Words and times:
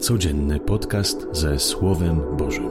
Codzienny 0.00 0.60
podcast 0.60 1.26
ze 1.32 1.58
Słowem 1.58 2.20
Bożym. 2.36 2.70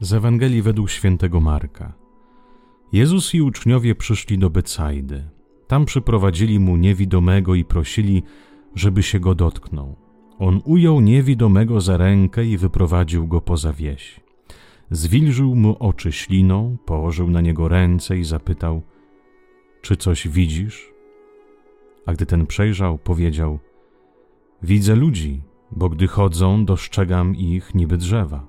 Z 0.00 0.12
Ewangelii 0.12 0.62
według 0.62 0.90
świętego 0.90 1.40
Marka. 1.40 1.92
Jezus 2.92 3.34
i 3.34 3.42
uczniowie 3.42 3.94
przyszli 3.94 4.38
do 4.38 4.50
Becajdy. 4.50 5.24
Tam 5.66 5.84
przyprowadzili 5.84 6.60
mu 6.60 6.76
niewidomego 6.76 7.54
i 7.54 7.64
prosili, 7.64 8.22
żeby 8.74 9.02
się 9.02 9.20
go 9.20 9.34
dotknął. 9.34 9.96
On 10.38 10.60
ujął 10.64 11.00
niewidomego 11.00 11.80
za 11.80 11.96
rękę 11.96 12.44
i 12.44 12.56
wyprowadził 12.56 13.26
go 13.26 13.40
poza 13.40 13.72
wieś. 13.72 14.20
Zwilżył 14.90 15.54
mu 15.54 15.76
oczy 15.78 16.12
śliną, 16.12 16.76
położył 16.86 17.30
na 17.30 17.40
niego 17.40 17.68
ręce 17.68 18.18
i 18.18 18.24
zapytał: 18.24 18.82
Czy 19.86 19.96
coś 19.96 20.28
widzisz? 20.28 20.92
A 22.06 22.12
gdy 22.12 22.26
ten 22.26 22.46
przejrzał, 22.46 22.98
powiedział: 22.98 23.58
Widzę 24.62 24.96
ludzi, 24.96 25.42
bo 25.70 25.88
gdy 25.88 26.06
chodzą, 26.06 26.64
dostrzegam 26.64 27.36
ich 27.36 27.74
niby 27.74 27.96
drzewa. 27.96 28.46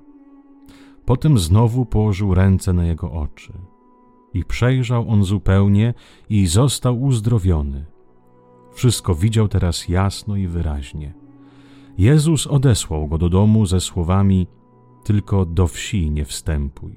Potem 1.05 1.39
znowu 1.39 1.85
położył 1.85 2.33
ręce 2.33 2.73
na 2.73 2.85
jego 2.85 3.11
oczy. 3.11 3.53
I 4.33 4.45
przejrzał 4.45 5.09
on 5.09 5.23
zupełnie 5.23 5.93
i 6.29 6.47
został 6.47 7.01
uzdrowiony. 7.01 7.85
Wszystko 8.73 9.15
widział 9.15 9.47
teraz 9.47 9.87
jasno 9.87 10.35
i 10.35 10.47
wyraźnie. 10.47 11.13
Jezus 11.97 12.47
odesłał 12.47 13.07
go 13.07 13.17
do 13.17 13.29
domu 13.29 13.65
ze 13.65 13.79
słowami: 13.79 14.47
Tylko 15.03 15.45
do 15.45 15.67
wsi 15.67 16.11
nie 16.11 16.25
wstępuj. 16.25 16.95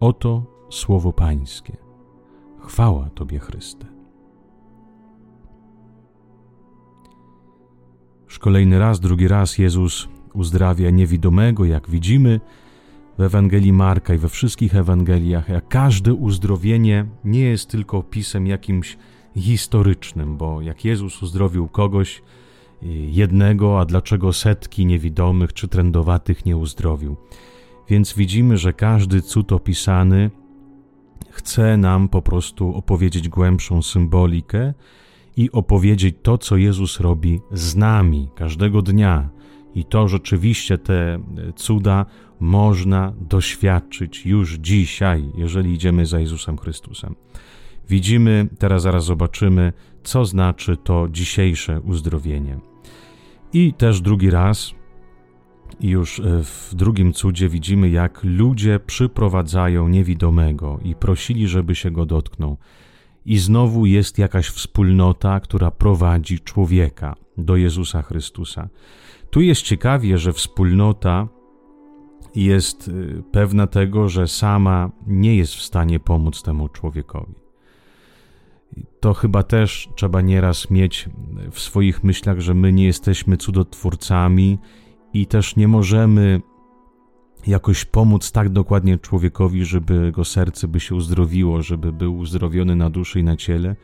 Oto 0.00 0.42
słowo 0.70 1.12
Pańskie. 1.12 1.83
Chwała 2.64 3.10
Tobie, 3.14 3.38
Chryste. 3.38 3.86
Już 8.24 8.38
kolejny 8.38 8.78
raz, 8.78 9.00
drugi 9.00 9.28
raz 9.28 9.58
Jezus 9.58 10.08
uzdrawia 10.34 10.90
niewidomego, 10.90 11.64
jak 11.64 11.90
widzimy 11.90 12.40
w 13.18 13.22
Ewangelii 13.22 13.72
Marka 13.72 14.14
i 14.14 14.18
we 14.18 14.28
wszystkich 14.28 14.76
Ewangeliach. 14.76 15.48
Jak 15.48 15.68
każde 15.68 16.14
uzdrowienie 16.14 17.06
nie 17.24 17.40
jest 17.40 17.70
tylko 17.70 17.98
opisem 17.98 18.46
jakimś 18.46 18.96
historycznym, 19.36 20.36
bo 20.36 20.60
jak 20.60 20.84
Jezus 20.84 21.22
uzdrowił 21.22 21.68
kogoś, 21.68 22.22
jednego, 23.10 23.80
a 23.80 23.84
dlaczego 23.84 24.32
setki 24.32 24.86
niewidomych 24.86 25.52
czy 25.52 25.68
trędowatych 25.68 26.46
nie 26.46 26.56
uzdrowił. 26.56 27.16
Więc 27.88 28.14
widzimy, 28.14 28.58
że 28.58 28.72
każdy 28.72 29.22
cud 29.22 29.52
opisany 29.52 30.30
chce 31.34 31.76
nam 31.76 32.08
po 32.08 32.22
prostu 32.22 32.74
opowiedzieć 32.74 33.28
głębszą 33.28 33.82
symbolikę 33.82 34.74
i 35.36 35.52
opowiedzieć 35.52 36.16
to, 36.22 36.38
co 36.38 36.56
Jezus 36.56 37.00
robi 37.00 37.40
z 37.52 37.76
nami 37.76 38.28
każdego 38.34 38.82
dnia. 38.82 39.28
I 39.74 39.84
to 39.84 40.08
rzeczywiście 40.08 40.78
te 40.78 41.18
cuda 41.56 42.06
można 42.40 43.12
doświadczyć 43.20 44.26
już 44.26 44.52
dzisiaj, 44.54 45.24
jeżeli 45.36 45.72
idziemy 45.72 46.06
za 46.06 46.20
Jezusem 46.20 46.58
Chrystusem. 46.58 47.14
Widzimy, 47.88 48.48
teraz 48.58 48.82
zaraz 48.82 49.04
zobaczymy, 49.04 49.72
co 50.02 50.24
znaczy 50.24 50.76
to 50.76 51.08
dzisiejsze 51.10 51.80
uzdrowienie. 51.80 52.58
I 53.52 53.72
też 53.72 54.00
drugi 54.00 54.30
raz, 54.30 54.74
już 55.80 56.20
e, 56.20 56.42
w 56.42 56.70
drugim 56.74 57.12
cudzie 57.12 57.48
widzimy, 57.48 57.88
jak 57.90 58.20
ludzie 58.24 58.80
przyprowadzają 58.86 59.88
niewidomego 59.88 60.78
i 60.82 60.94
prosili, 60.94 61.48
żeby 61.48 61.74
się 61.74 61.90
go 61.90 62.06
dotknął. 62.06 62.56
I 63.26 63.38
znowu 63.38 63.86
jest 63.86 64.18
jakaś 64.18 64.46
wspólnota, 64.48 65.40
która 65.40 65.70
prowadzi 65.70 66.40
człowieka 66.40 67.16
do 67.38 67.56
Jezusa 67.56 68.02
Chrystusa. 68.02 68.68
Tu 69.30 69.40
jest 69.40 69.62
ciekawie, 69.62 70.18
że 70.18 70.32
wspólnota 70.32 71.28
jest 72.34 72.88
e, 72.88 73.22
pewna 73.22 73.66
tego, 73.66 74.08
że 74.08 74.28
sama 74.28 74.90
nie 75.06 75.36
jest 75.36 75.54
w 75.54 75.62
stanie 75.62 76.00
pomóc 76.00 76.42
temu 76.42 76.68
człowiekowi. 76.68 77.34
To 79.00 79.14
chyba 79.14 79.42
też 79.42 79.88
trzeba 79.96 80.20
nieraz 80.20 80.70
mieć 80.70 81.08
w 81.50 81.60
swoich 81.60 82.04
myślach, 82.04 82.40
że 82.40 82.54
my 82.54 82.72
nie 82.72 82.84
jesteśmy 82.84 83.36
cudotwórcami 83.36 84.58
i 85.14 85.26
też 85.26 85.56
nie 85.56 85.68
możemy 85.68 86.40
jakoś 87.46 87.84
pomóc 87.84 88.32
tak 88.32 88.48
dokładnie 88.48 88.98
człowiekowi, 88.98 89.64
żeby 89.64 90.04
jego 90.04 90.24
serce 90.24 90.68
by 90.68 90.80
się 90.80 90.94
uzdrowiło, 90.94 91.62
żeby 91.62 91.92
był 91.92 92.18
uzdrowiony 92.18 92.76
na 92.76 92.90
duszy 92.90 93.20
i 93.20 93.24
na 93.24 93.36
ciele, 93.36 93.76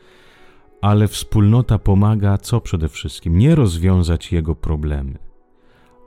ale 0.81 1.07
wspólnota 1.07 1.79
pomaga 1.79 2.37
co 2.37 2.61
przede 2.61 2.89
wszystkim? 2.89 3.37
Nie 3.37 3.55
rozwiązać 3.55 4.31
jego 4.31 4.55
problemy, 4.55 5.17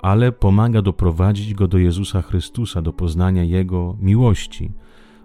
ale 0.02 0.32
pomaga 0.32 0.82
doprowadzić 0.82 1.54
go 1.54 1.68
do 1.68 1.78
Jezusa 1.78 2.22
Chrystusa, 2.22 2.82
do 2.82 2.92
poznania 2.92 3.42
Jego 3.42 3.96
miłości 4.00 4.72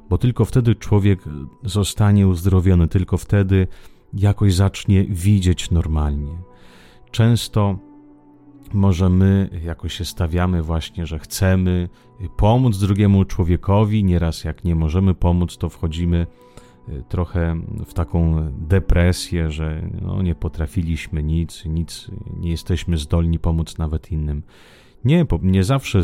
bo 0.10 0.18
tylko 0.18 0.46
wtedy 0.46 0.76
człowiek 0.76 1.20
zostanie 1.64 2.28
uzdrowiony, 2.28 2.88
tylko 2.88 3.18
wtedy 3.18 3.68
jakoś 4.14 4.54
zacznie 4.54 5.06
widzieć 5.06 5.72
normalnie. 5.72 6.38
Często 7.12 7.80
może 8.74 9.10
my 9.10 9.50
jakoś 9.64 9.94
się 9.94 10.06
stawiamy 10.06 10.64
właśnie, 10.64 11.06
że 11.06 11.20
chcemy 11.20 11.90
pomóc 12.38 12.78
drugiemu 12.78 13.26
człowiekowi, 13.26 14.04
nieraz 14.04 14.44
jak 14.44 14.64
nie 14.64 14.76
możemy 14.76 15.14
pomóc, 15.16 15.58
to 15.58 15.70
wchodzimy 15.70 16.28
y, 16.90 17.04
trochę 17.10 17.62
w 17.86 17.94
taką 17.94 18.36
depresję, 18.52 19.52
że 19.52 19.90
no, 20.02 20.22
nie 20.22 20.36
potrafiliśmy 20.36 21.24
nic, 21.24 21.66
nic, 21.66 22.12
nie 22.40 22.52
jesteśmy 22.52 22.98
zdolni 22.98 23.40
pomóc 23.40 23.78
nawet 23.78 24.12
innym. 24.12 24.44
Nie, 25.06 25.26
nie 25.42 25.64
zawsze 25.64 26.02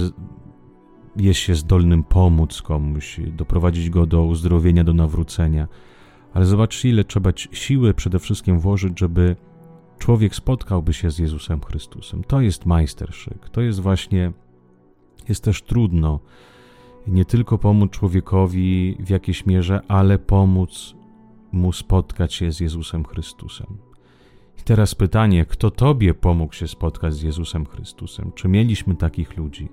jest 1.16 1.40
się 1.40 1.56
zdolnym 1.56 2.03
pomóc 2.03 2.62
komuś, 2.62 3.20
doprowadzić 3.28 3.90
go 3.90 4.06
do 4.06 4.24
uzdrowienia, 4.24 4.84
do 4.84 4.94
nawrócenia. 4.94 5.68
Ale 6.34 6.46
zobaczcie, 6.46 6.90
ile 6.90 7.03
trzeba 7.03 7.30
siły 7.52 7.94
przede 7.94 8.20
wszystkim 8.20 8.59
włożyć, 8.59 9.00
żeby 9.00 9.36
człowiek 10.00 10.35
spotkałby 10.35 10.94
się 10.94 11.11
z 11.11 11.19
Jezusem 11.19 11.61
Chrystusem. 11.61 12.23
To 12.23 12.41
jest 12.41 12.66
majsterszyk. 12.66 13.50
To 13.50 13.61
jest 13.61 13.79
właśnie, 13.79 14.31
jest 15.29 15.44
też 15.44 15.61
trudno 15.61 16.19
nie 17.07 17.25
tylko 17.25 17.57
pomóc 17.57 17.91
człowiekowi 17.91 18.97
w 19.00 19.09
jakiejś 19.09 19.45
mierze, 19.45 19.81
ale 19.88 20.19
pomóc 20.19 20.95
mu 21.51 21.72
spotkać 21.72 22.34
się 22.34 22.51
z 22.51 22.59
Jezusem 22.59 23.05
Chrystusem. 23.05 23.78
I 24.59 24.63
teraz 24.63 24.95
pytanie, 24.95 25.45
kto 25.45 25.72
Tobie 25.72 26.13
pomógł 26.13 26.53
się 26.53 26.67
spotkać 26.67 27.13
z 27.13 27.22
Jezusem 27.22 27.66
Chrystusem? 27.66 28.31
Czy 28.35 28.47
mieliśmy 28.47 28.95
takich 28.95 29.38
ludzi? 29.38 29.69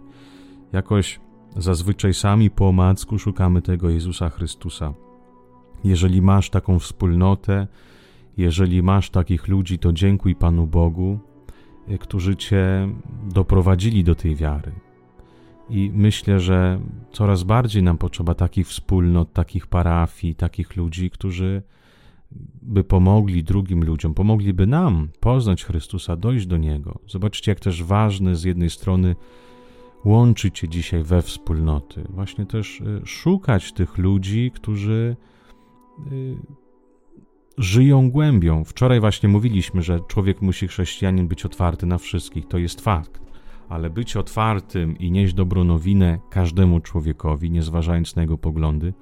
Jakoś 0.72 1.21
Zazwyczaj 1.56 2.15
sami 2.15 2.50
po 2.50 2.69
omacku 2.69 3.19
szukamy 3.19 3.62
tego 3.62 3.91
Jezusa 3.91 4.31
Chrystusa. 4.31 4.94
Jeżeli 5.84 6.22
masz 6.22 6.50
taką 6.50 6.78
wspólnotę, 6.78 7.66
jeżeli 8.37 8.82
masz 8.82 9.10
takich 9.10 9.48
ludzi, 9.48 9.78
to 9.78 9.93
dziękuj 9.93 10.34
Panu 10.34 10.66
Bogu, 10.66 11.19
e, 11.88 11.98
którzy 11.98 12.37
Cię 12.37 12.88
doprowadzili 13.34 14.04
do 14.04 14.15
tej 14.15 14.37
wiary. 14.37 14.72
I 15.70 15.91
myślę, 15.94 16.41
że 16.41 16.81
coraz 17.12 17.43
bardziej 17.43 17.82
nam 17.82 17.98
potrzeba 17.98 18.34
takich 18.34 18.66
wspólnot, 18.66 19.32
takich 19.32 19.66
parafii, 19.66 20.34
takich 20.34 20.76
ludzi, 20.76 21.10
którzy 21.10 21.62
by 22.62 22.84
pomogli 22.84 23.44
drugim 23.44 23.84
ludziom, 23.84 24.15
pomogliby 24.15 24.66
nam 24.66 25.09
poznać 25.20 25.64
Chrystusa, 25.64 26.16
dojść 26.16 26.47
do 26.47 26.56
Niego. 26.56 26.99
Zobaczcie, 27.09 27.50
jak 27.50 27.60
też 27.60 27.82
ważne 27.82 28.37
z 28.37 28.44
jednej 28.44 28.70
strony 28.70 29.16
łączy 30.04 30.50
Cię 30.50 30.69
dzisiaj 30.69 31.03
we 31.03 31.22
wspólnoty. 31.22 32.04
Właśnie 32.09 32.47
też 32.47 32.81
y, 32.81 33.00
szukać 33.04 33.72
tych 33.72 33.99
ludzi, 33.99 34.50
którzy 34.54 35.16
y, 36.12 36.37
żyją 37.58 38.10
głębią. 38.10 38.64
Wczoraj 38.64 39.00
właśnie 39.00 39.28
mówiliśmy, 39.28 39.82
że 39.82 40.00
człowiek 40.08 40.43
musi, 40.43 40.69
chrześcijanin, 40.69 41.28
być 41.28 41.44
otwarty 41.44 41.87
na 41.87 41.99
wszystkich. 41.99 42.49
To 42.49 42.58
jest 42.58 42.81
fakt. 42.81 43.20
Ale 43.69 43.90
być 43.90 44.16
otwartym 44.16 44.99
i 44.99 45.10
nieść 45.10 45.34
dobrą 45.34 45.64
nowinę 45.64 46.19
każdemu 46.31 46.81
człowiekowi, 46.81 47.50
nie 47.50 47.62
zważając 47.62 48.16
na 48.16 48.22
jego 48.22 48.38
poglądy, 48.38 48.94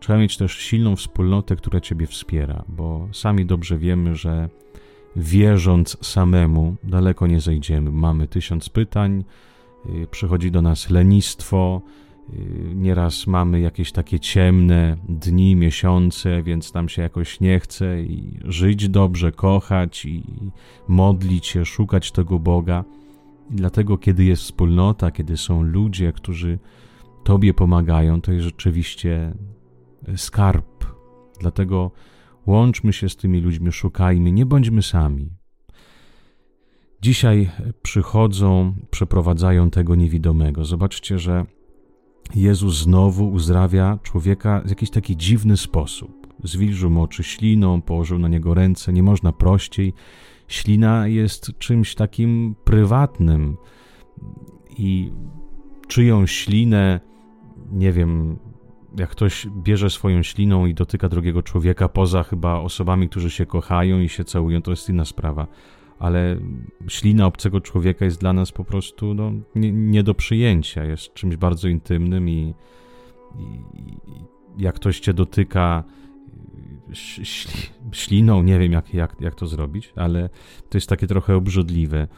trzeba 0.00 0.18
mieć 0.18 0.36
też 0.36 0.58
silną 0.58 0.96
wspólnotę, 0.96 1.56
która 1.56 1.80
Ciebie 1.80 2.06
wspiera, 2.06 2.64
bo 2.68 3.08
sami 3.12 3.46
dobrze 3.46 3.78
wiemy, 3.78 4.14
że 4.14 4.48
wierząc 5.16 6.06
samemu 6.06 6.76
daleko 6.84 7.26
nie 7.26 7.40
zejdziemy. 7.40 7.90
Mamy 7.90 8.28
tysiąc 8.28 8.68
pytań, 8.68 9.24
Y, 9.86 10.06
przychodzi 10.10 10.50
do 10.50 10.62
nas 10.62 10.90
lenistwo, 10.90 11.82
nieraz 12.74 13.26
mamy 13.26 13.60
jakieś 13.60 13.92
takie 13.92 14.20
ciemne 14.20 14.96
dni, 15.08 15.56
miesiące, 15.56 16.42
więc 16.42 16.74
nam 16.74 16.88
się 16.88 17.02
jakoś 17.02 17.40
nie 17.40 17.60
chce 17.60 18.02
i 18.02 18.40
żyć 18.44 18.88
dobrze, 18.88 19.32
kochać 19.32 20.04
i 20.04 20.24
modlić 20.88 21.46
się, 21.46 21.64
szukać 21.64 22.12
tego 22.12 22.38
Boga. 22.38 22.84
I 23.50 23.54
dlatego, 23.54 23.98
kiedy 23.98 24.24
jest 24.24 24.42
wspólnota, 24.42 25.10
kiedy 25.10 25.36
są 25.36 25.62
ludzie, 25.62 26.12
którzy 26.12 26.58
Tobie 27.24 27.54
pomagają, 27.54 28.20
to 28.20 28.32
jest 28.32 28.44
rzeczywiście 28.44 29.32
skarb. 30.16 30.84
Dlatego 31.40 31.90
Łączmy 32.48 32.92
się 32.92 33.08
z 33.08 33.16
tymi 33.16 33.40
ludźmi, 33.40 33.72
szukajmy, 33.72 34.32
nie 34.32 34.46
bądźmy 34.46 34.82
sami. 34.82 35.30
Dzisiaj 37.02 37.50
przychodzą, 37.82 38.74
przeprowadzają 38.90 39.70
tego 39.70 39.94
niewidomego. 39.94 40.64
Zobaczcie, 40.64 41.18
że 41.18 41.46
Jezus 42.34 42.78
znowu 42.78 43.28
uzdrawia 43.28 43.98
człowieka 44.02 44.62
w 44.64 44.68
jakiś 44.68 44.90
taki 44.90 45.16
dziwny 45.16 45.56
sposób. 45.56 46.26
Zwilżył 46.44 46.90
mu 46.90 47.02
oczy 47.02 47.22
śliną, 47.22 47.82
położył 47.82 48.18
na 48.18 48.28
niego 48.28 48.54
ręce, 48.54 48.92
nie 48.92 49.02
można 49.02 49.32
prościej. 49.32 49.94
Ślina 50.48 51.06
jest 51.06 51.58
czymś 51.58 51.94
takim 51.94 52.54
prywatnym 52.64 53.56
i 54.78 55.12
czyją 55.88 56.26
ślinę, 56.26 57.00
nie 57.72 57.92
wiem, 57.92 58.38
jak 58.98 59.10
ktoś 59.10 59.46
bierze 59.62 59.90
swoją 59.90 60.22
śliną 60.22 60.66
i 60.66 60.74
dotyka 60.74 61.08
drugiego 61.08 61.42
człowieka, 61.42 61.88
poza 61.88 62.22
chyba 62.22 62.60
osobami, 62.60 63.08
którzy 63.08 63.30
się 63.30 63.46
kochają 63.46 64.00
i 64.00 64.08
się 64.08 64.24
całują, 64.24 64.62
to 64.62 64.70
jest 64.70 64.88
inna 64.88 65.04
sprawa. 65.04 65.46
Ale 65.98 66.36
ślina 66.88 67.26
obcego 67.26 67.60
człowieka 67.60 68.04
jest 68.04 68.20
dla 68.20 68.32
nas 68.32 68.52
po 68.52 68.64
prostu 68.64 69.14
no, 69.14 69.32
nie, 69.54 69.72
nie 69.72 70.02
do 70.02 70.14
przyjęcia. 70.14 70.84
Jest 70.84 71.14
czymś 71.14 71.36
bardzo 71.36 71.68
intymnym 71.68 72.28
i, 72.28 72.54
i, 73.38 73.62
jak 74.58 74.74
ktoś 74.74 75.00
cię 75.00 75.14
dotyka 75.14 75.84
śliną, 77.92 78.42
nie 78.42 78.58
wiem 78.58 78.72
jak, 78.72 78.94
jak, 78.94 79.20
jak 79.20 79.34
to 79.34 79.46
zrobić, 79.46 79.92
ale 79.96 80.28
to 80.68 80.78
jest 80.78 80.88
takie 80.88 81.06
trochę 81.06 81.36
obrzydliwe. 81.36 82.08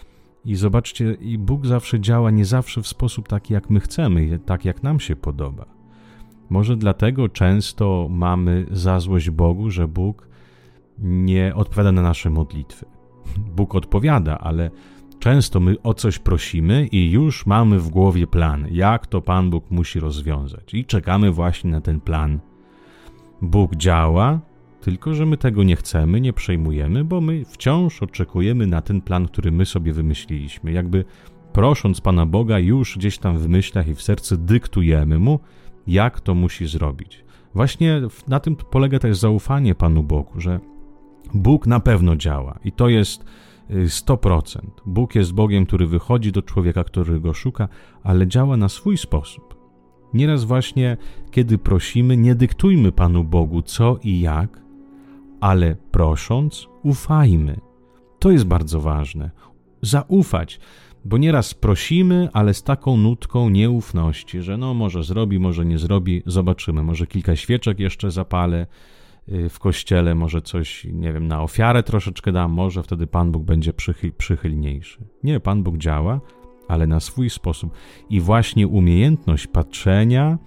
I 0.45 0.55
zobaczcie, 0.55 1.13
i 1.13 1.39
Bóg 1.39 1.67
zawsze 1.67 2.01
działa 2.01 2.31
nie 2.31 2.45
zawsze 2.45 2.83
w 2.83 2.87
sposób 2.87 3.29
taki, 3.29 3.55
jak 3.55 3.71
my 3.71 3.81
chcemy, 3.81 4.39
tak 4.39 4.65
jak 4.65 4.83
nam 4.83 5.01
się 5.01 5.17
podoba. 5.17 5.67
Może 6.51 6.77
dlatego 6.77 7.29
często 7.29 8.07
mamy 8.11 8.67
za 8.71 9.01
złość 9.01 9.31
Bogu, 9.31 9.71
że 9.71 9.89
Bóg 9.89 10.29
nie 10.99 11.55
odpowiada 11.55 11.93
na 11.93 12.03
nasze 12.03 12.31
modlitwy. 12.31 12.87
Bóg 13.57 13.75
odpowiada, 13.75 14.39
ale 14.39 14.71
często 15.19 15.61
my 15.61 15.83
o 15.83 15.95
coś 15.95 16.19
prosimy 16.19 16.87
i 16.87 17.11
już 17.11 17.47
mamy 17.47 17.79
w 17.79 17.89
głowie 17.89 18.27
plan, 18.27 18.67
jak 18.71 19.07
to 19.07 19.21
Pan 19.21 19.51
Bóg 19.51 19.71
musi 19.71 20.01
rozwiązać. 20.01 20.75
I 20.75 20.85
czekamy 20.85 21.31
właśnie 21.31 21.71
na 21.71 21.81
ten 21.81 22.01
plan. 22.01 22.41
Bóg 23.43 23.77
działa, 23.77 24.41
tylko 24.81 25.15
że 25.15 25.27
my 25.27 25.37
tego 25.37 25.63
nie 25.63 25.77
chcemy, 25.77 26.21
nie 26.21 26.33
przejmujemy, 26.33 27.05
bo 27.05 27.21
my 27.21 27.45
wciąż 27.45 28.03
oczekujemy 28.03 28.67
na 28.67 28.81
ten 28.81 29.01
plan, 29.01 29.27
który 29.27 29.53
my 29.53 29.67
sobie 29.67 29.93
wymyśliliśmy. 29.93 30.73
Jakby 30.73 31.05
prosząc 31.53 32.01
Pana 32.01 32.27
Boga, 32.27 32.59
już 32.59 32.99
gdzieś 32.99 33.19
tam 33.19 33.39
w 33.39 33.49
myślach 33.49 33.89
i 33.89 33.95
w 33.95 34.03
sercu 34.03 34.37
dyktujemy 34.37 35.19
Mu, 35.19 35.41
jak 35.87 36.21
to 36.21 36.35
musi 36.35 36.67
zrobić. 36.67 37.25
Właśnie 37.55 38.03
na 38.29 38.41
tym 38.41 38.57
polega 38.57 38.99
też 38.99 39.19
zaufanie 39.19 39.75
Panu 39.75 40.03
Bogu, 40.03 40.41
że 40.41 40.61
Bóg 41.35 41.67
na 41.67 41.81
pewno 41.81 42.17
działa 42.17 42.59
i 42.65 42.73
to 42.73 42.89
jest 42.89 43.25
100%. 43.71 44.59
Y, 44.59 44.71
Bóg 44.87 45.15
jest 45.15 45.33
Bogiem, 45.33 45.67
który 45.67 45.87
wychodzi 45.87 46.33
do 46.33 46.43
człowieka, 46.43 46.85
który 46.85 47.21
go 47.21 47.35
szuka, 47.35 47.69
ale 48.03 48.27
działa 48.27 48.57
na 48.57 48.69
swój 48.69 48.97
sposób. 48.97 49.61
Nieraz 50.15 50.45
właśnie, 50.45 50.97
kiedy 51.31 51.59
prosimy, 51.59 52.17
nie 52.17 52.35
dyktujmy 52.35 52.93
Panu 52.93 53.25
Bogu 53.25 53.63
co 53.63 53.99
i 54.03 54.21
jak, 54.21 54.63
ale 55.41 55.77
prosząc, 55.91 56.69
ufajmy. 56.83 57.61
To 58.19 58.31
jest 58.31 58.45
bardzo 58.45 58.81
ważne. 58.81 59.31
Zaufać, 59.83 60.61
bo 61.05 61.19
nieraz 61.19 61.55
prosimy, 61.55 62.29
ale 62.33 62.55
z 62.55 62.63
taką 62.63 62.97
nutką 62.97 63.49
nieufności, 63.49 64.43
że 64.43 64.57
no 64.57 64.75
może 64.75 65.03
zrobi, 65.03 65.39
może 65.39 65.67
nie 65.67 65.79
zrobi, 65.79 66.23
zobaczymy. 66.27 66.83
Może 66.83 67.07
kilka 67.07 67.37
świeczek 67.37 67.81
jeszcze 67.81 68.11
zapalę 68.11 68.67
w 69.51 69.59
kościele, 69.59 70.15
może 70.15 70.43
coś, 70.43 70.85
nie 70.93 71.13
wiem, 71.13 71.29
na 71.29 71.43
ofiarę 71.43 71.83
troszeczkę 71.83 72.33
dam, 72.33 72.53
może 72.53 72.83
wtedy 72.83 73.07
Pan 73.07 73.33
Bóg 73.33 73.45
będzie 73.45 73.73
przychyl, 73.73 74.13
przychylniejszy. 74.13 75.05
Nie, 75.23 75.41
Pan 75.41 75.63
Bóg 75.63 75.77
działa, 75.79 76.21
ale 76.69 76.87
na 76.87 77.01
swój 77.01 77.31
sposób. 77.31 77.73
I 78.11 78.21
właśnie 78.21 78.67
umiejętność 78.67 79.47
patrzenia, 79.47 80.39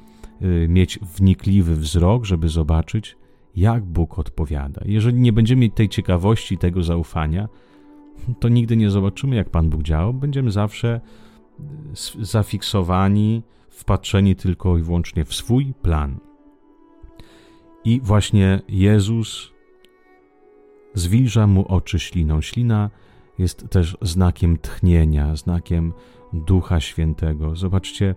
y, 0.41 0.68
mieć 0.69 1.00
wnikliwy 1.00 1.75
wzrok, 1.75 2.25
żeby 2.25 2.50
zobaczyć, 2.50 3.18
jak 3.56 3.85
Bóg 3.85 4.19
odpowiada. 4.19 4.81
Jeżeli 4.85 5.19
nie 5.19 5.33
będziemy 5.33 5.62
mieć 5.62 5.74
tej 5.75 5.89
ciekawości, 5.89 6.57
tego 6.57 6.83
zaufania, 6.83 7.50
to 8.39 8.50
nigdy 8.50 8.77
nie 8.77 8.89
zobaczymy, 8.89 9.35
jak 9.35 9.50
Pan 9.50 9.69
Bóg 9.69 9.83
działa. 9.83 10.13
Będziemy 10.13 10.51
zawsze 10.51 11.01
e, 11.59 11.63
zafiksowani, 12.25 13.44
wpatrzeni 13.69 14.35
tylko 14.35 14.77
i 14.77 14.81
wyłącznie 14.81 15.25
w 15.25 15.33
swój 15.33 15.74
plan. 15.81 16.19
I 17.85 18.01
właśnie 18.03 18.62
Jezus 18.69 19.51
zwilża 20.94 21.47
mu 21.47 21.68
oczy 21.68 22.00
śliną. 22.00 22.41
Ślina 22.41 22.89
jest 23.38 23.69
też 23.69 23.97
znakiem 24.01 24.57
tchnienia, 24.57 25.35
znakiem 25.35 25.94
Ducha 26.33 26.80
Świętego. 26.80 27.56
Zobaczcie, 27.56 28.15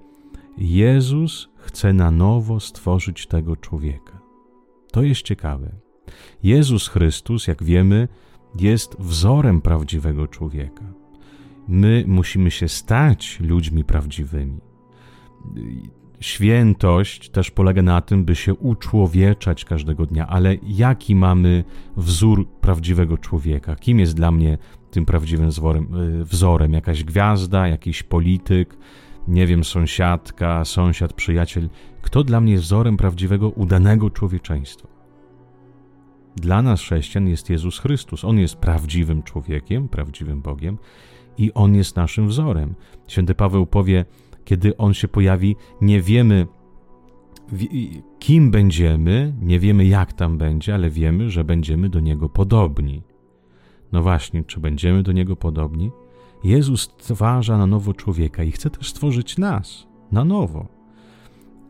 Jezus 0.59 1.49
chce 1.57 1.93
na 1.93 2.11
nowo 2.11 2.61
stworzyć 2.61 3.27
tego 3.27 3.57
człowieka. 3.57 4.21
To 4.93 5.03
jest 5.03 5.23
ciekawe. 5.23 5.73
Jezus 6.43 6.89
Chrystus, 6.89 7.47
jak 7.47 7.63
wiemy, 7.63 8.09
jest 8.61 8.97
wzorem 8.99 9.61
prawdziwego 9.61 10.27
człowieka. 10.27 10.85
My 11.69 12.05
musimy 12.07 12.51
się 12.51 12.69
stać 12.69 13.41
ludźmi 13.41 13.85
prawdziwymi. 13.85 14.61
Świętość 16.21 17.31
też 17.31 17.51
polega 17.51 17.83
na 17.83 18.01
tym, 18.01 18.25
by 18.25 18.35
się 18.35 18.55
uczłowieczać 18.55 19.65
każdego 19.65 20.07
dnia, 20.07 20.27
ale 20.27 20.57
jaki 20.63 21.15
mamy 21.15 21.65
wzór 21.97 22.49
prawdziwego 22.49 23.19
człowieka? 23.19 23.77
Kim 23.77 23.99
jest 23.99 24.17
dla 24.17 24.31
mnie 24.31 24.59
tym 24.91 25.07
prawdziwym 25.07 25.49
wzorem? 25.49 25.89
wzorem? 26.25 26.73
Jakaś 26.73 27.05
gwiazda, 27.05 27.69
jakiś 27.69 28.03
polityk, 28.03 28.77
nie 29.29 29.47
wiem, 29.47 29.65
sąsiadka, 29.65 30.65
sąsiad, 30.65 31.13
przyjaciel? 31.13 31.69
Kto 32.03 32.25
dla 32.25 32.41
mnie 32.41 32.53
jest 32.53 32.65
wzorem 32.65 32.97
prawdziwego, 32.97 33.51
udanego 33.51 34.11
człowieczeństwa? 34.11 34.89
Dla 36.37 36.63
nas, 36.63 36.81
chrześcijan, 36.81 37.29
jest 37.29 37.51
Jezus 37.51 37.79
Chrystus. 37.79 38.25
On 38.25 38.39
jest 38.39 38.57
prawdziwym 38.57 39.23
człowiekiem, 39.23 39.89
prawdziwym 39.89 40.43
Bogiem 40.43 40.79
i 41.39 41.53
On 41.55 41.75
jest 41.75 41.97
naszym 41.97 42.29
wzorem. 42.29 42.75
Święty 43.09 43.35
Paweł 43.35 43.67
powie, 43.67 44.05
kiedy 44.47 44.77
On 44.77 44.95
się 44.95 45.09
pojawi, 45.09 45.57
nie 45.81 46.01
wiemy, 46.01 46.47
kim 48.19 48.51
będziemy, 48.51 49.35
nie 49.41 49.61
wiemy, 49.61 49.87
jak 49.87 50.13
tam 50.13 50.39
będzie, 50.39 50.75
ale 50.75 50.91
wiemy, 50.91 51.31
że 51.31 51.45
będziemy 51.45 51.89
do 51.89 52.01
Niego 52.01 52.29
podobni. 52.29 53.03
No 53.93 54.03
właśnie, 54.03 54.45
czy 54.45 54.61
będziemy 54.61 55.03
do 55.03 55.13
Niego 55.13 55.37
podobni? 55.37 55.91
Jezus 56.45 56.81
stwarza 56.81 57.59
na 57.59 57.67
nowo 57.67 57.95
człowieka 57.95 58.43
i 58.43 58.53
chce 58.53 58.71
też 58.71 58.89
stworzyć 58.89 59.39
nas 59.39 59.87
na 60.13 60.25
nowo. 60.25 60.69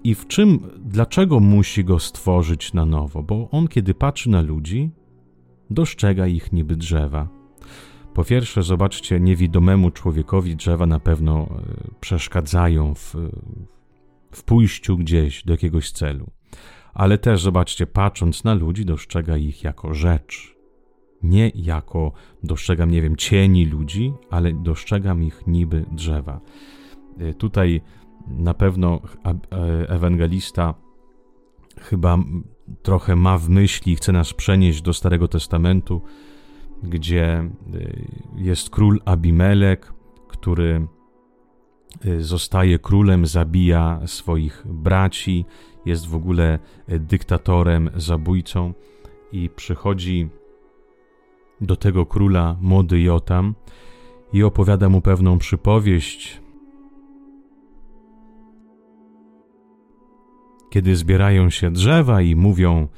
I 0.05 0.15
w 0.15 0.27
czym, 0.27 0.59
dlaczego 0.79 1.41
musi 1.41 1.85
go 1.85 1.99
stworzyć 1.99 2.73
na 2.73 2.87
nowo? 2.87 3.23
Bo 3.23 3.51
on, 3.51 3.69
kiedy 3.69 3.95
patrzy 3.95 4.31
na 4.31 4.41
ludzi, 4.41 4.91
dostrzega 5.71 6.27
ich 6.27 6.53
niby 6.53 6.77
drzewa. 6.77 7.36
Po 8.17 8.25
pierwsze, 8.25 8.63
zobaczcie, 8.63 9.21
niewidomemu 9.21 9.91
człowiekowi 9.91 10.57
drzewa 10.57 10.87
na 10.87 11.01
pewno 11.01 11.35
e, 11.35 11.63
przeszkadzają 12.01 12.95
w, 12.95 13.15
w 14.31 14.45
pójściu 14.45 14.97
gdzieś 14.97 15.45
do 15.45 15.53
jakiegoś 15.53 15.91
celu. 15.91 16.31
Ale 16.95 17.19
też, 17.19 17.43
zobaczcie, 17.43 17.87
patrząc 17.87 18.45
na 18.45 18.55
ludzi, 18.55 18.85
dostrzega 18.85 19.37
ich 19.37 19.65
jako 19.65 19.95
rzecz. 19.95 20.57
Nie 21.23 21.53
jako 21.55 22.13
dostrzegam, 22.43 22.91
nie 22.91 23.03
wiem, 23.03 23.17
cieni 23.17 23.65
ludzi, 23.65 24.13
ale 24.31 24.53
dostrzegam 24.53 25.23
ich 25.23 25.47
niby 25.47 25.85
drzewa. 25.93 26.41
E, 27.19 27.35
tutaj 27.35 27.81
na 28.27 28.55
pewno 28.55 29.01
e, 29.25 29.89
ewangelista 29.89 30.75
chyba 31.81 32.19
trochę 32.83 33.17
ma 33.17 33.39
w 33.39 33.49
myśli, 33.49 33.97
chce 33.97 34.13
nas 34.13 34.33
przenieść 34.33 34.83
do 34.83 34.93
Starego 34.93 35.29
Testamentu, 35.29 36.03
gdzie 36.87 37.25
e, 37.25 37.49
jest 38.37 38.71
król 38.71 39.01
Abimelek, 39.05 39.93
który 40.29 40.87
e, 42.05 42.21
zostaje 42.21 42.79
królem, 42.79 43.27
zabija 43.27 44.01
swoich 44.07 44.63
braci, 44.67 45.45
jest 45.87 46.07
w 46.07 46.15
ogóle 46.15 46.59
dyktatorem, 46.89 47.91
zabójcą 47.97 48.73
i 49.33 49.51
przychodzi 49.57 50.29
do 51.61 51.77
tego 51.77 52.07
króla 52.07 52.57
młody 52.61 53.01
Jotam 53.01 53.55
i 54.33 54.43
opowiada 54.43 54.89
mu 54.89 55.01
pewną 55.01 55.39
przypowieść. 55.39 56.41
Kiedy 60.71 60.97
zbierają 60.97 61.51
się 61.51 61.71
drzewa 61.71 62.23
i 62.23 62.37
mówią 62.37 62.83
y, 62.83 62.89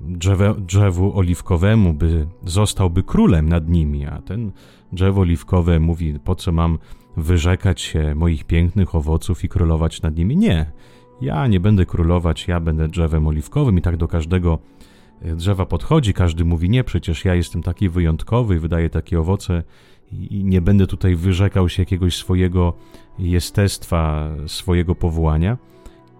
drzewe, 0.00 0.54
drzewu 0.58 1.18
oliwkowemu, 1.18 1.94
by 1.94 2.26
zostałby 2.44 3.02
królem 3.02 3.48
nad 3.48 3.68
nimi, 3.68 4.06
a 4.06 4.22
ten 4.22 4.52
drzewo 4.92 5.20
oliwkowe 5.20 5.80
mówi, 5.80 6.18
po 6.24 6.34
co 6.34 6.52
mam 6.52 6.78
wyrzekać 7.16 7.80
się 7.80 8.14
moich 8.14 8.44
pięknych 8.44 8.94
owoców 8.94 9.44
i 9.44 9.48
królować 9.48 10.02
nad 10.02 10.16
nimi? 10.16 10.36
Nie, 10.36 10.70
ja 11.20 11.46
nie 11.46 11.60
będę 11.60 11.86
królować, 11.86 12.48
ja 12.48 12.60
będę 12.60 12.88
drzewem 12.88 13.26
oliwkowym 13.26 13.78
i 13.78 13.82
tak 13.82 13.96
do 13.96 14.08
każdego 14.08 14.58
drzewa 15.22 15.66
podchodzi, 15.66 16.14
każdy 16.14 16.44
mówi 16.44 16.70
nie, 16.70 16.84
przecież 16.84 17.24
ja 17.24 17.34
jestem 17.34 17.62
taki 17.62 17.88
wyjątkowy, 17.88 18.60
wydaję 18.60 18.90
takie 18.90 19.20
owoce 19.20 19.62
i 20.12 20.44
nie 20.44 20.60
będę 20.60 20.86
tutaj 20.86 21.16
wyrzekał 21.16 21.68
się 21.68 21.82
jakiegoś 21.82 22.16
swojego 22.16 22.72
jestestwa, 23.18 24.30
swojego 24.46 24.94
powołania. 24.94 25.58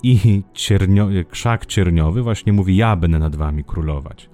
I 0.06 0.42
ciernio, 0.52 1.08
krzak 1.30 1.66
cierniowy 1.66 2.22
właśnie 2.22 2.52
mówi: 2.52 2.76
Ja 2.76 2.96
będę 2.96 3.18
nad 3.18 3.36
wami 3.36 3.64
królować. 3.64 4.30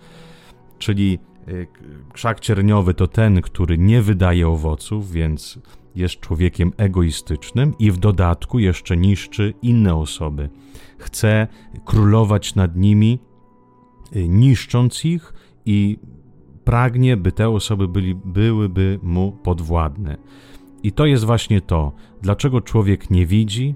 Czyli 0.79 1.19
y, 1.49 1.67
krzak 2.13 2.41
cierniowy 2.41 2.95
to 2.95 3.07
ten, 3.07 3.41
który 3.43 3.79
nie 3.79 4.03
wydaje 4.03 4.49
owoców, 4.49 5.13
więc 5.13 5.59
jest 5.95 6.21
człowiekiem 6.21 6.73
egoistycznym 6.77 7.75
i 7.79 7.91
w 7.91 7.97
dodatku 7.97 8.59
jeszcze 8.59 8.97
niszczy 8.97 9.55
inne 9.63 9.95
osoby. 9.95 10.51
Chce 10.99 11.47
królować 11.85 12.55
nad 12.55 12.77
nimi, 12.77 13.19
y, 14.17 14.29
niszcząc 14.29 15.05
ich 15.05 15.35
i 15.67 15.99
pragnie, 16.65 17.17
by 17.17 17.33
te 17.33 17.49
osoby 17.49 17.89
byli, 17.89 18.15
byłyby 18.15 18.99
mu 19.03 19.33
podwładne. 19.33 20.17
I 20.83 20.93
to 20.93 21.07
jest 21.07 21.25
właśnie 21.25 21.61
to, 21.61 21.93
dlaczego 22.23 22.61
człowiek 22.61 23.11
nie 23.11 23.27
widzi, 23.27 23.75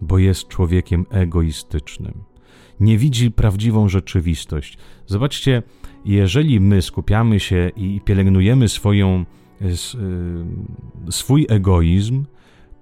bo 0.00 0.18
jest 0.18 0.48
człowiekiem 0.48 1.06
egoistycznym. 1.10 2.24
Nie 2.80 2.98
widzi 2.98 3.30
prawdziwą 3.30 3.88
rzeczywistość. 3.88 4.78
Zobaczcie, 5.06 5.62
jeżeli 6.04 6.60
my 6.60 6.82
skupiamy 6.82 7.40
się 7.40 7.70
i 7.76 8.00
pielęgnujemy 8.04 8.68
swoją, 8.68 9.24
y, 9.62 9.76
swój 11.10 11.46
egoizm, 11.48 12.24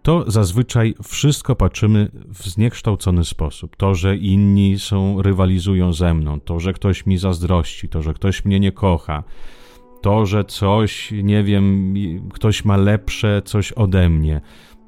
to 0.03 0.31
zazwyczaj 0.31 0.95
wszystko 1.05 1.57
patrzymy 1.57 2.11
w 2.29 2.49
zniekształcony 2.49 3.25
sposób. 3.25 3.77
To, 3.77 3.95
że 3.95 4.17
inni 4.17 4.79
są, 4.79 5.23
rywalizują 5.23 5.93
ze 5.93 6.15
mną, 6.15 6.41
to, 6.41 6.61
że 6.61 6.73
ktoś 6.73 7.07
mi 7.07 7.19
zazdrości, 7.19 7.89
to, 7.89 8.03
że 8.03 8.15
ktoś 8.15 8.45
mnie 8.45 8.61
nie 8.61 8.73
kocha, 8.73 9.25
to, 10.03 10.27
że 10.27 10.45
coś, 10.45 11.13
nie 11.23 11.43
wiem, 11.43 11.95
ktoś 12.33 12.65
ma 12.65 12.77
lepsze 12.77 13.43
coś 13.45 13.73
ode 13.73 14.09
mnie. 14.09 14.41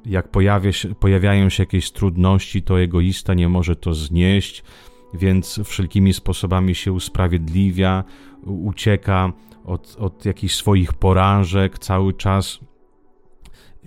Jak 0.05 0.31
pojawia 0.31 0.71
się, 0.71 0.95
pojawiają 0.95 1.49
się 1.49 1.63
jakieś 1.63 1.91
trudności, 1.91 2.63
to 2.63 2.81
egoista 2.81 3.33
nie 3.33 3.49
może 3.49 3.75
to 3.75 3.93
znieść, 3.93 4.63
więc 5.13 5.59
wszelkimi 5.63 6.13
sposobami 6.13 6.75
się 6.75 6.91
usprawiedliwia, 6.93 8.03
ucieka 8.45 9.33
od, 9.65 9.95
od 9.99 10.25
jakichś 10.25 10.55
swoich 10.55 10.93
porażek, 10.93 11.79
cały 11.79 12.13
czas 12.13 12.59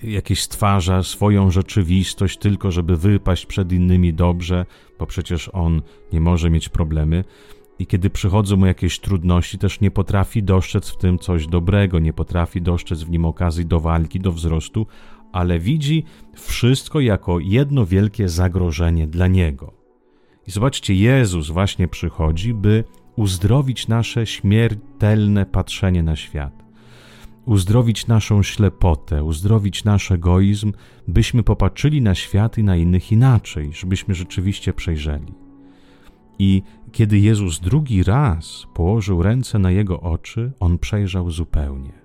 jakieś 0.03 0.43
stwarza 0.43 1.03
swoją 1.03 1.51
rzeczywistość 1.51 2.39
tylko, 2.39 2.71
żeby 2.71 2.97
wypaść 2.97 3.47
przed 3.47 3.73
innymi 3.73 4.15
dobrze, 4.15 4.67
bo 4.99 5.07
przecież 5.07 5.51
on 5.53 5.83
nie 6.13 6.21
może 6.21 6.51
mieć 6.51 6.69
problemy. 6.69 7.25
I 7.79 7.87
kiedy 7.87 8.11
przychodzą 8.11 8.57
mu 8.57 8.67
jakieś 8.67 9.01
trudności, 9.01 9.59
też 9.59 9.81
nie 9.81 9.91
potrafi 9.91 10.43
dostrzec 10.43 10.91
w 10.91 10.97
tym 10.97 11.19
coś 11.19 11.47
dobrego, 11.47 11.99
nie 11.99 12.13
potrafi 12.13 12.63
dostrzec 12.63 13.03
w 13.03 13.11
nim 13.11 13.25
okazji 13.25 13.67
do 13.67 13.81
walki, 13.81 14.21
do 14.21 14.33
wzrostu, 14.33 14.87
ale 15.35 15.59
widzi 15.59 16.05
wszystko 16.35 17.01
jako 17.01 17.39
jedno 17.41 17.87
wielkie 17.87 18.29
zagrożenie 18.29 19.07
dla 19.07 19.27
niego. 19.27 19.75
I 20.47 20.51
zobaczcie, 20.51 20.95
Jezus 20.95 21.51
właśnie 21.51 21.89
przychodzi, 21.89 22.55
by 22.55 22.85
uzdrowić 23.17 23.89
nasze 23.89 24.27
śmiertelne 24.27 25.47
patrzenie 25.47 26.03
na 26.03 26.17
świat 26.17 26.65
uzdrowić 27.47 28.07
naszą 28.07 28.43
ślepotę, 28.43 29.25
uzdrowić 29.25 29.85
nasz 29.85 30.11
egoizm, 30.11 30.73
byśmy 31.09 31.43
popatrzyli 31.43 32.03
na 32.03 32.15
świat 32.15 32.59
i 32.59 32.65
na 32.65 32.77
innych 32.77 33.13
inaczej, 33.13 33.73
żebyśmy 33.73 34.15
rzeczywiście 34.15 34.73
przejrzeli. 34.73 35.35
I 36.39 36.63
kiedy 36.93 37.19
Jezus 37.19 37.61
drugi 37.61 38.03
raz 38.03 38.67
położył 38.75 39.23
ręce 39.23 39.59
na 39.59 39.71
jego 39.71 40.01
oczy, 40.01 40.53
on 40.61 40.79
przejrzał 40.79 41.31
zupełnie. 41.31 42.04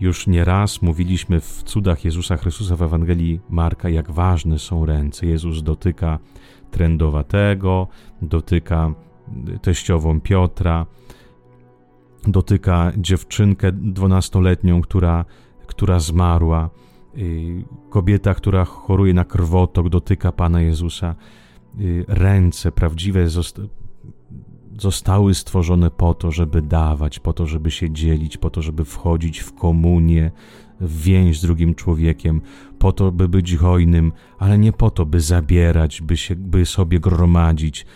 Już 0.00 0.26
nie 0.26 0.44
raz 0.44 0.82
mówiliśmy 0.82 1.40
w 1.40 1.62
cudach 1.62 2.04
Jezusa 2.04 2.36
Chrystusa 2.36 2.76
w 2.76 2.82
Ewangelii 2.82 3.40
Marka, 3.50 3.88
jak 3.88 4.10
ważne 4.10 4.58
są 4.58 4.86
ręce. 4.86 5.26
Jezus 5.26 5.62
dotyka 5.62 6.18
trędowatego, 6.70 7.88
dotyka 8.22 8.94
teściową 9.62 10.20
Piotra, 10.20 10.86
dotyka 12.26 12.92
dziewczynkę 12.96 13.72
dwunastoletnią, 13.72 14.82
która, 14.82 15.24
która 15.66 15.98
zmarła. 15.98 16.70
Y, 17.18 17.64
kobieta, 17.90 18.34
która 18.34 18.64
choruje 18.64 19.14
na 19.14 19.24
krwotok, 19.24 19.88
dotyka 19.88 20.32
Pana 20.32 20.60
Jezusa. 20.60 21.14
Y, 21.80 22.04
ręce 22.08 22.72
prawdziwe 22.72 23.20
zostały 24.80 25.34
stworzone 25.34 25.90
po 25.90 26.14
to, 26.14 26.30
żeby 26.30 26.62
dawać, 26.62 27.18
po 27.18 27.32
to, 27.32 27.46
żeby 27.46 27.70
się 27.70 27.90
dzielić, 27.90 28.36
po 28.36 28.50
to, 28.50 28.62
żeby 28.62 28.84
wchodzić 28.84 29.38
w 29.38 29.54
komunię, 29.54 30.30
w 30.80 31.02
więź 31.02 31.38
z 31.38 31.42
drugim 31.42 31.74
człowiekiem, 31.74 32.40
po 32.78 32.92
to, 32.92 33.12
by 33.12 33.28
być 33.28 33.56
hojnym, 33.56 34.12
ale 34.38 34.58
nie 34.58 34.72
po 34.72 34.90
to, 34.90 35.06
by 35.06 35.20
zabierać, 35.20 36.02
by, 36.02 36.16
się, 36.16 36.36
by 36.36 36.66
sobie 36.66 37.00
gromadzić 37.00 37.86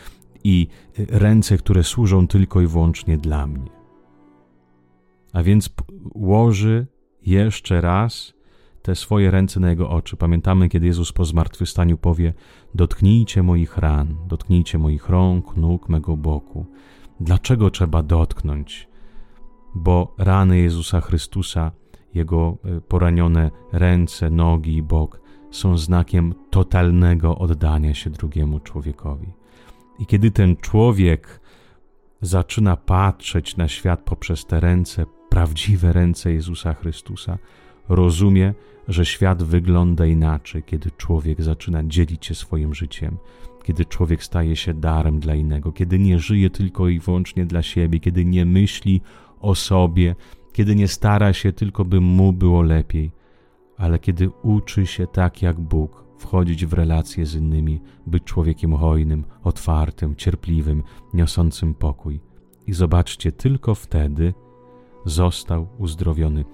i 0.44 0.66
ręce, 0.98 1.58
które 1.58 1.84
służą 1.84 2.26
tylko 2.26 2.60
i 2.60 2.66
wyłącznie 2.66 3.18
dla 3.18 3.46
mnie. 3.46 3.70
A 5.32 5.42
więc 5.42 5.70
łoży 6.14 6.86
jeszcze 7.22 7.80
raz 7.80 8.34
te 8.84 8.94
swoje 8.94 9.30
ręce 9.30 9.60
na 9.60 9.70
jego 9.70 9.90
oczy. 9.90 10.16
Pamiętamy, 10.16 10.68
kiedy 10.68 10.86
Jezus 10.86 11.12
po 11.12 11.24
zmartwychwstaniu 11.24 11.98
powie: 11.98 12.34
Dotknijcie 12.74 13.42
moich 13.42 13.78
ran, 13.78 14.16
dotknijcie 14.26 14.78
moich 14.78 15.08
rąk, 15.08 15.56
nóg, 15.56 15.88
mego 15.88 16.16
boku. 16.16 16.66
Dlaczego 17.20 17.70
trzeba 17.70 18.02
dotknąć? 18.02 18.88
Bo 19.74 20.14
rany 20.18 20.58
Jezusa 20.58 21.00
Chrystusa, 21.00 21.72
jego 22.14 22.56
e, 22.64 22.80
poranione 22.80 23.50
ręce, 23.72 24.30
nogi 24.30 24.76
i 24.76 24.82
bok 24.82 25.20
są 25.50 25.78
znakiem 25.78 26.34
totalnego 26.50 27.38
oddania 27.38 27.94
się 27.94 28.10
drugiemu 28.10 28.60
człowiekowi. 28.60 29.32
I 29.98 30.06
kiedy 30.06 30.30
ten 30.30 30.56
człowiek 30.56 31.40
zaczyna 32.20 32.76
patrzeć 32.76 33.56
na 33.56 33.68
świat 33.68 34.00
poprzez 34.00 34.46
te 34.46 34.60
ręce, 34.60 35.06
prawdziwe 35.28 35.92
ręce 35.92 36.32
Jezusa 36.32 36.74
Chrystusa, 36.74 37.38
rozumie, 37.88 38.54
że 38.88 39.06
świat 39.06 39.42
wygląda 39.42 40.06
inaczej, 40.06 40.62
kiedy 40.62 40.90
człowiek 40.90 41.42
zaczyna 41.42 41.84
dzielić 41.84 42.26
się 42.26 42.34
swoim 42.34 42.74
życiem, 42.74 43.16
kiedy 43.64 43.84
człowiek 43.84 44.24
staje 44.24 44.56
się 44.56 44.74
darem 44.74 45.20
dla 45.20 45.34
innego, 45.34 45.72
kiedy 45.72 45.98
nie 45.98 46.18
żyje 46.18 46.50
tylko 46.50 46.88
i 46.88 46.98
wyłącznie 46.98 47.46
dla 47.46 47.62
siebie, 47.62 48.00
kiedy 48.00 48.24
nie 48.24 48.44
myśli 48.44 49.00
o 49.40 49.54
sobie, 49.54 50.14
kiedy 50.52 50.76
nie 50.76 50.88
stara 50.88 51.32
się 51.32 51.52
tylko, 51.52 51.84
by 51.84 52.00
mu 52.00 52.32
było 52.32 52.62
lepiej, 52.62 53.12
ale 53.76 53.98
kiedy 53.98 54.30
uczy 54.42 54.86
się 54.86 55.06
tak 55.06 55.42
jak 55.42 55.60
Bóg 55.60 56.04
wchodzić 56.18 56.66
w 56.66 56.72
relacje 56.72 57.26
z 57.26 57.34
innymi, 57.34 57.80
być 58.06 58.24
człowiekiem 58.24 58.76
hojnym, 58.76 59.24
otwartym, 59.44 60.16
cierpliwym, 60.16 60.82
niosącym 61.14 61.74
pokój. 61.74 62.20
I 62.66 62.72
zobaczcie, 62.72 63.32
tylko 63.32 63.74
wtedy 63.74 64.34
został 65.04 65.68
uzdrowiony. 65.78 66.44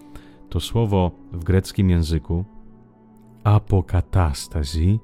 To 0.51 0.61
słowo 0.61 1.11
w 1.33 1.45
greckim 1.45 1.91
języku 1.91 2.45
apokatastazji 3.45 5.01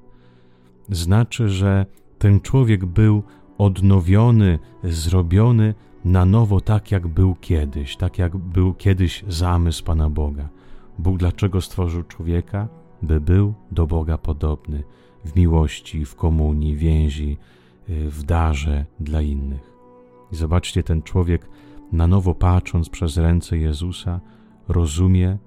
znaczy, 0.89 1.49
że 1.49 1.85
ten 2.17 2.39
człowiek 2.39 2.85
był 2.85 3.23
odnowiony, 3.57 4.59
zrobiony 4.83 5.73
na 6.05 6.25
nowo 6.25 6.61
tak, 6.61 6.91
jak 6.91 7.07
był 7.07 7.35
kiedyś, 7.35 7.97
tak 7.97 8.17
jak 8.17 8.37
był 8.37 8.73
kiedyś 8.73 9.23
zamysł 9.27 9.83
Pana 9.83 10.09
Boga. 10.09 10.49
Bóg 10.99 11.17
dlaczego 11.17 11.61
stworzył 11.61 12.03
człowieka? 12.03 12.67
By 13.01 13.21
był 13.21 13.53
do 13.71 13.87
Boga 13.87 14.17
podobny 14.17 14.83
w 15.25 15.35
miłości, 15.35 16.05
w 16.05 16.15
komunii, 16.15 16.75
więzi, 16.75 17.37
w 17.87 18.23
darze 18.23 18.85
dla 18.99 19.21
innych. 19.21 19.73
I 20.31 20.35
zobaczcie, 20.35 20.83
ten 20.83 21.01
człowiek 21.01 21.49
na 21.91 22.07
nowo 22.07 22.33
patrząc 22.35 22.89
przez 22.89 23.17
ręce 23.17 23.57
Jezusa, 23.57 24.19
rozumie, 24.67 25.37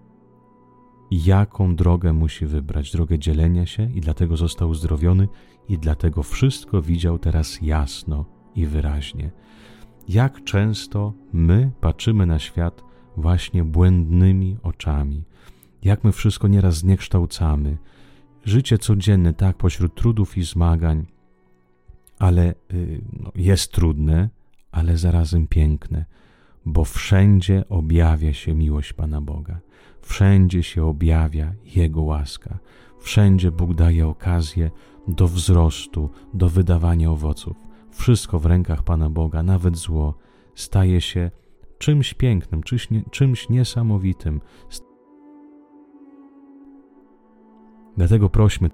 jaką 1.11 1.77
drogę 1.77 2.13
musi 2.13 2.47
wybrać, 2.47 2.93
drogę 2.93 3.19
dzielenia 3.19 3.67
się, 3.67 3.91
i 3.93 4.01
dlatego 4.01 4.37
został 4.37 4.69
uzdrowiony, 4.69 5.29
i 5.69 5.79
dlatego 5.79 6.23
wszystko 6.23 6.83
widział 6.83 7.19
teraz 7.19 7.59
jasno 7.63 8.25
i 8.55 8.67
wyraźnie. 8.67 9.31
Jak 10.09 10.45
często 10.45 11.13
my 11.33 11.71
patrzymy 11.81 12.27
na 12.27 12.39
świat 12.39 12.85
właśnie 13.17 13.65
błędnymi 13.65 14.57
oczami, 14.63 15.25
jak 15.83 16.05
my 16.05 16.13
wszystko 16.13 16.49
nieraz 16.49 16.77
zniekształcamy. 16.77 17.79
Życie 18.45 18.79
codzienne, 18.79 19.35
tak, 19.35 19.57
pośród 19.57 19.95
trudów 19.95 20.39
i 20.39 20.43
zmagań, 20.43 21.07
ale 22.19 22.55
y, 22.75 23.01
no, 23.21 23.33
jest 23.35 23.73
trudne, 23.73 24.29
ale 24.73 24.97
zarazem 24.97 25.47
piękne 25.47 26.05
bo 26.67 26.85
wszędzie 26.85 27.65
objawia 27.69 28.33
się 28.33 28.55
miłość 28.55 28.93
Pana 28.93 29.21
Boga, 29.21 29.61
wszędzie 30.03 30.63
się 30.63 30.85
objawia 30.85 31.53
Jego 31.65 32.03
łaska, 32.03 32.59
wszędzie 32.99 33.51
Bóg 33.51 33.75
daje 33.75 34.07
okazję 34.07 34.71
do 35.09 35.29
wzrostu, 35.29 36.11
do 36.35 36.49
wydawania 36.49 37.11
owoców, 37.11 37.57
wszystko 37.91 38.39
w 38.39 38.47
rękach 38.47 38.83
Pana 38.83 39.11
Boga, 39.11 39.43
nawet 39.43 39.77
zło, 39.77 40.15
staje 40.55 41.01
się 41.01 41.31
czymś 41.79 42.15
pięknym, 42.15 42.63
czymś, 42.63 42.89
czymś 43.11 43.49
niesamowitym. 43.49 44.41
Dlatego 47.97 48.29
prośmy 48.29 48.71